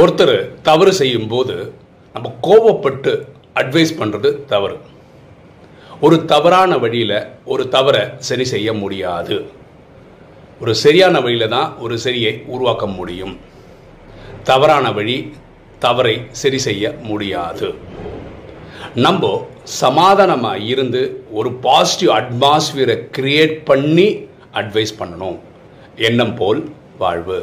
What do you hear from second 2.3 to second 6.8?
கோபப்பட்டு அட்வைஸ் பண்ணுறது தவறு. ஒரு தவறான